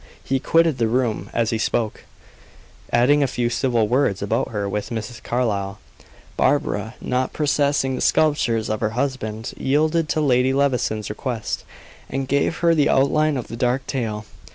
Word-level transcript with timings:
He 0.23 0.39
quitted 0.39 0.79
the 0.79 0.87
room 0.87 1.29
as 1.31 1.51
he 1.51 1.59
spoke, 1.59 2.05
adding 2.91 3.21
a 3.21 3.27
few 3.27 3.51
civil 3.51 3.87
words 3.87 4.23
about 4.23 4.49
her 4.49 4.67
with 4.67 4.89
Mrs. 4.89 5.21
Carlyle. 5.21 5.77
Barbara, 6.35 6.95
not 6.99 7.33
possessing 7.33 7.93
the 7.93 8.01
scruples 8.01 8.67
of 8.67 8.79
her 8.79 8.89
husband, 8.97 9.53
yielded 9.57 10.09
to 10.09 10.19
Lady 10.19 10.53
Levison's 10.53 11.11
request, 11.11 11.65
and 12.09 12.27
gave 12.27 12.57
her 12.57 12.73
the 12.73 12.89
outline 12.89 13.37
of 13.37 13.45
the 13.47 13.55
dark 13.55 13.85
tale. 13.85 14.25